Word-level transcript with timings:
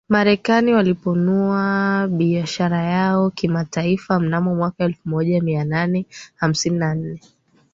Marekani 0.09 0.73
walipanua 0.73 2.07
biashara 2.07 2.81
yao 2.83 3.29
kimataifa 3.29 4.19
mnamo 4.19 4.55
mwaka 4.55 4.83
elfumoja 4.83 5.41
mianane 5.41 6.05
hamsini 6.35 6.77
na 6.79 6.95
nne 6.95 7.21